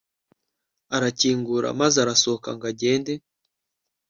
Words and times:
arakingura 0.95 1.67
maze 1.81 1.97
arasohoka 2.03 2.49
ngo 2.55 2.65
agende 2.71 3.13